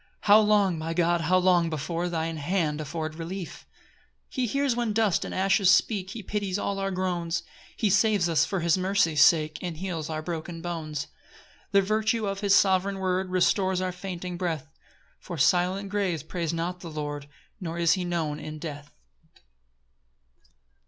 How 0.21 0.39
long, 0.39 0.79
my 0.79 0.95
God, 0.95 1.21
how 1.21 1.37
long 1.37 1.69
before 1.69 2.09
Thine 2.09 2.37
hand 2.37 2.81
afford 2.81 3.13
relief? 3.13 3.67
5 4.29 4.29
He 4.29 4.47
hears 4.47 4.75
when 4.75 4.93
dust 4.93 5.23
and 5.23 5.31
ashes 5.31 5.69
speak, 5.69 6.09
He 6.09 6.23
pities 6.23 6.57
all 6.57 6.79
our 6.79 6.89
groans, 6.89 7.43
He 7.77 7.91
saves 7.91 8.27
us 8.27 8.43
for 8.43 8.61
his 8.61 8.79
mercy's 8.79 9.21
sake 9.23 9.59
And 9.61 9.77
heals 9.77 10.09
our 10.09 10.23
broken 10.23 10.59
bones. 10.59 11.01
6 11.01 11.11
The 11.73 11.81
virtue 11.83 12.25
of 12.25 12.39
his 12.39 12.55
sovereign 12.55 12.97
word 12.97 13.29
Restores 13.29 13.79
our 13.79 13.91
fainting 13.91 14.37
breath; 14.37 14.71
For 15.19 15.37
silent 15.37 15.89
graves 15.89 16.23
praise 16.23 16.51
not 16.51 16.79
the 16.79 16.89
Lord, 16.89 17.27
Nor 17.59 17.77
is 17.77 17.93
he 17.93 18.03
known 18.03 18.39
in 18.39 18.57
death. 18.57 18.91